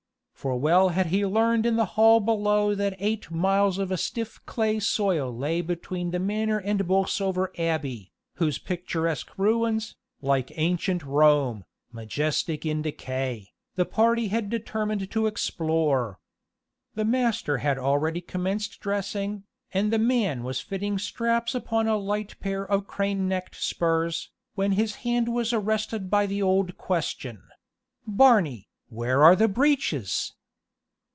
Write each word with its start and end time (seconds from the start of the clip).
for 0.33 0.57
well 0.59 0.89
had 0.89 1.05
he 1.05 1.23
learned 1.23 1.67
in 1.67 1.75
the 1.75 1.85
hall 1.93 2.19
below 2.19 2.73
that 2.73 2.95
eight 2.97 3.29
miles 3.29 3.77
of 3.77 3.91
a 3.91 3.95
stiff 3.97 4.43
clay 4.47 4.79
soil 4.79 5.31
lay 5.31 5.61
between 5.61 6.09
the 6.09 6.17
manor 6.17 6.57
and 6.57 6.87
Bolsover 6.87 7.51
Abbey, 7.59 8.11
whose 8.37 8.57
picturesque 8.57 9.29
ruins, 9.37 9.95
"Like 10.19 10.51
ancient 10.55 11.03
Rome, 11.03 11.63
majestic 11.91 12.65
in 12.65 12.81
decay," 12.81 13.49
the 13.75 13.85
party 13.85 14.29
had 14.29 14.49
determined 14.49 15.11
to 15.11 15.27
explore. 15.27 16.17
The 16.95 17.05
master 17.05 17.59
had 17.59 17.77
already 17.77 18.19
commenced 18.19 18.79
dressing, 18.79 19.43
and 19.71 19.93
the 19.93 19.99
man 19.99 20.41
was 20.41 20.59
fitting 20.59 20.97
straps 20.97 21.53
upon 21.53 21.87
a 21.87 21.97
light 21.97 22.35
pair 22.39 22.65
of 22.65 22.87
crane 22.87 23.27
necked 23.27 23.61
spurs, 23.61 24.31
when 24.55 24.71
his 24.71 24.95
hand 25.05 25.31
was 25.31 25.53
arrested 25.53 26.09
by 26.09 26.25
the 26.25 26.41
old 26.41 26.79
question 26.79 27.43
"Barney, 28.07 28.67
where 28.93 29.23
are 29.23 29.37
the 29.37 29.47
breeches?" 29.47 30.33